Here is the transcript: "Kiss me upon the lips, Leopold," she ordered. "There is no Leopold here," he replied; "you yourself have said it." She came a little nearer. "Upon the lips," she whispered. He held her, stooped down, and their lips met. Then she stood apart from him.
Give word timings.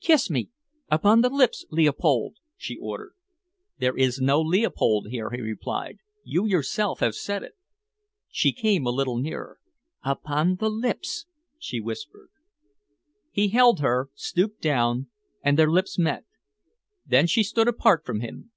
"Kiss 0.00 0.28
me 0.28 0.48
upon 0.90 1.20
the 1.20 1.28
lips, 1.28 1.64
Leopold," 1.70 2.38
she 2.56 2.76
ordered. 2.78 3.14
"There 3.78 3.96
is 3.96 4.20
no 4.20 4.40
Leopold 4.40 5.10
here," 5.10 5.30
he 5.30 5.40
replied; 5.40 5.98
"you 6.24 6.44
yourself 6.44 6.98
have 6.98 7.14
said 7.14 7.44
it." 7.44 7.52
She 8.28 8.50
came 8.52 8.84
a 8.84 8.90
little 8.90 9.16
nearer. 9.16 9.60
"Upon 10.02 10.56
the 10.56 10.70
lips," 10.70 11.26
she 11.56 11.78
whispered. 11.80 12.30
He 13.30 13.50
held 13.50 13.78
her, 13.78 14.10
stooped 14.16 14.60
down, 14.60 15.06
and 15.40 15.56
their 15.56 15.70
lips 15.70 16.00
met. 16.00 16.24
Then 17.06 17.28
she 17.28 17.44
stood 17.44 17.68
apart 17.68 18.04
from 18.04 18.18
him. 18.22 18.50